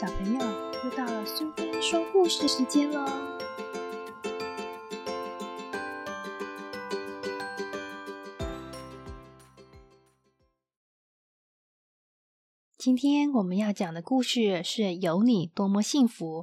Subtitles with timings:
[0.00, 0.38] 小朋友，
[0.84, 3.04] 又到了苏菲说故事时间喽！
[12.76, 16.42] 今天我们要讲的故事是《有你多么幸福》，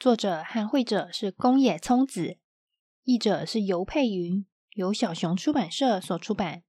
[0.00, 2.38] 作者和绘者是宫野聪子，
[3.04, 6.64] 译者是尤佩云，由小熊出版社所出版。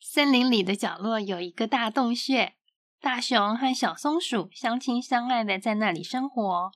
[0.00, 2.55] 森林里的角落有一个大洞穴。
[3.06, 6.72] 大熊和小松鼠相亲相爱的在那里生活。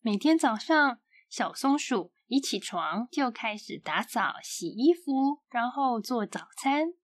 [0.00, 6.94] 每天早上，小松鼠一起床就开始打扫、洗衣服，然后做早餐。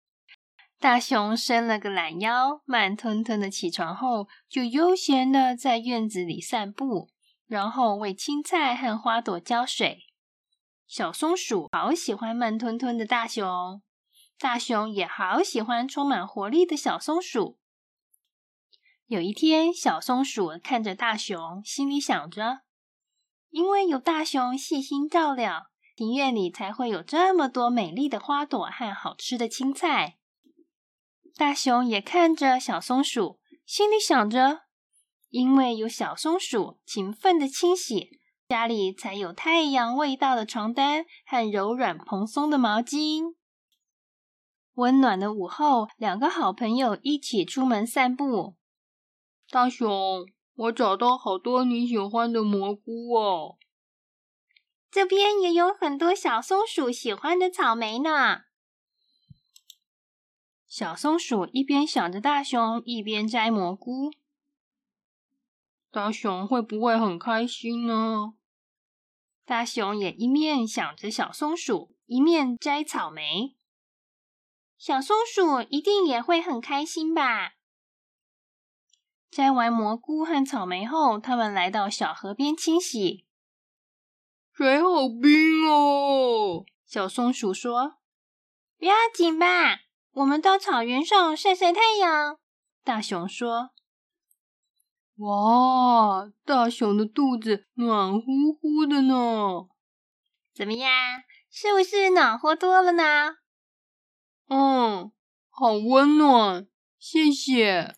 [0.80, 7.10] 大熊伸了个懒腰，慢吞吞的起床后，就悠闲的在院子里散步，
[7.46, 10.00] 然后为青菜和花朵浇水。
[10.88, 13.80] 小松鼠好喜欢慢吞吞的大熊，
[14.36, 17.60] 大熊也好喜欢充满活力的小松鼠。
[19.08, 22.62] 有一天，小松鼠看着大熊，心里想着
[23.50, 30.18] ：“因为有大熊细心照料，庭院里才会有这么多美丽的花朵和好吃的青菜。”
[31.38, 34.62] 大熊也看着小松鼠，心里想着
[35.30, 38.18] ：“因为有小松鼠勤奋的清洗，
[38.48, 43.36] 家里才有太阳味道的床单和柔软蓬松的毛巾。”
[44.74, 48.56] 温暖的午后，两个好朋友一起出门散步。
[49.48, 53.58] 大熊，我找到好多你喜欢的蘑菇哦。
[54.90, 58.42] 这边也有很多小松鼠喜欢的草莓呢。
[60.66, 64.10] 小松鼠一边想着大熊，一边摘蘑菇。
[65.90, 68.34] 大熊会不会很开心呢？
[69.44, 73.56] 大熊也一面想着小松鼠，一面摘草莓。
[74.76, 77.54] 小松鼠一定也会很开心吧。
[79.36, 83.26] 摘完蘑菇和草莓后，他们来到小河边清洗。
[84.50, 87.98] 水好冰哦，小松鼠说
[88.80, 89.80] ：“不要紧吧，
[90.12, 92.38] 我们到草原上晒晒太阳。”
[92.82, 93.72] 大熊说
[95.20, 99.66] ：“哇，大熊的肚子暖乎乎的呢，
[100.54, 100.90] 怎么样？
[101.50, 103.36] 是不是暖和多了呢
[104.48, 105.12] ？”“嗯，
[105.50, 106.66] 好温暖，
[106.98, 107.96] 谢谢。”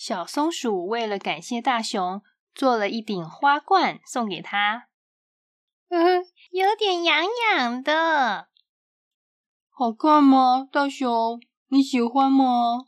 [0.00, 2.22] 小松鼠为了感谢大熊，
[2.54, 4.86] 做了一顶花冠送给他。
[5.90, 8.48] 嗯，有点痒痒的，
[9.68, 10.66] 好看吗？
[10.72, 11.38] 大熊，
[11.68, 12.86] 你喜欢吗？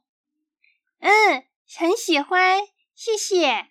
[1.01, 1.45] 嗯，
[1.77, 2.61] 很喜欢，
[2.95, 3.67] 谢谢。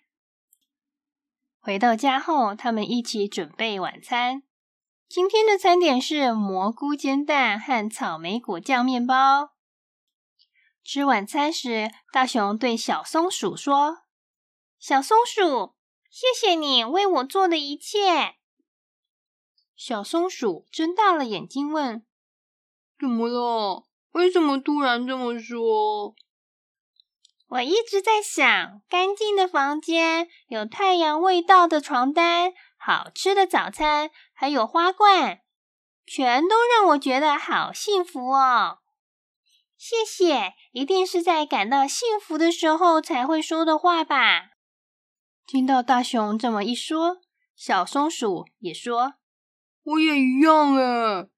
[1.58, 4.44] 回到家后，他们一起准备晚餐。
[5.08, 9.50] 今天的餐点是蘑菇煎蛋和草莓果酱面包。
[10.84, 14.02] 吃晚餐时，大熊对小松鼠说
[14.80, 15.74] ：“小松鼠，
[16.10, 18.34] 谢谢你为我做的一切。”
[19.76, 22.04] 小松鼠睁大了眼睛问
[22.98, 23.86] ：“怎么了？
[24.10, 26.14] 为什么突然这么说？”
[27.48, 35.40] 我一直在想，干净的房间、有太阳味道的床单、好吃的早餐，还有花冠，
[36.06, 38.81] 全都让我觉得好幸福哦。
[39.84, 44.50] 谢谢，一定是在感到幸福的时候才会说的话吧。
[45.44, 47.16] 听到大熊这么一说，
[47.56, 49.14] 小松鼠也说
[49.82, 51.28] ：“我也一样诶，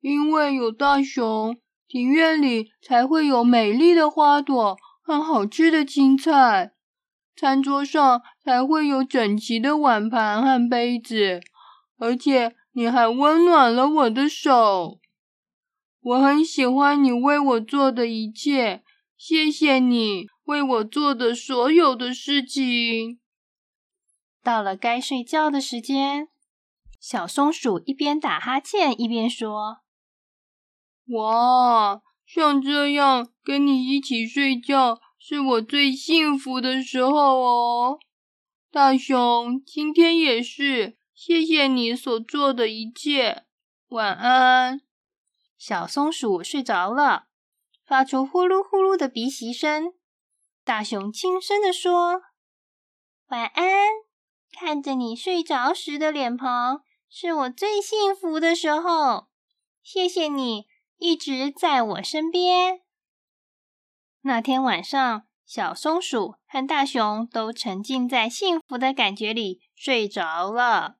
[0.00, 6.72] 因为有大熊，庭院里才会有美丽的花朵和好吃的青菜，
[7.36, 11.42] 餐桌上才会有整齐的碗盘和杯子，
[11.98, 14.99] 而且你还温暖了我的手。”
[16.02, 18.82] 我很喜欢你为我做的一切，
[19.16, 23.20] 谢谢你为我做的所有的事情。
[24.42, 26.28] 到了该睡觉的时间，
[26.98, 29.80] 小松鼠一边打哈欠一边说
[31.12, 37.98] ：“哇，像这样跟你一起睡觉是我最幸福的时候哦。”
[38.72, 43.44] 大熊，今天也是，谢谢你所做的一切。
[43.88, 44.80] 晚安。
[45.60, 47.26] 小松鼠睡着了，
[47.84, 49.92] 发出呼噜呼噜的鼻息声。
[50.64, 52.22] 大熊轻声地说
[53.28, 53.66] ：“晚安。”
[54.50, 59.28] 看着你睡着时的脸庞，是我最幸福的时候。
[59.82, 60.64] 谢谢你
[60.96, 62.80] 一直在我身边。
[64.22, 70.99] 那天晚上，小松鼠和大熊都沉浸在幸福的感觉里睡着了。